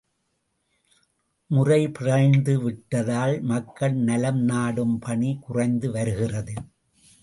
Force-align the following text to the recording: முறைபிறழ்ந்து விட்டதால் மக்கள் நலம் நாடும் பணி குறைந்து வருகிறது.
முறைபிறழ்ந்து 1.49 2.53
விட்டதால் 2.63 3.41
மக்கள் 3.41 3.93
நலம் 3.93 4.41
நாடும் 4.43 4.99
பணி 4.99 5.39
குறைந்து 5.41 5.91
வருகிறது. 5.91 6.53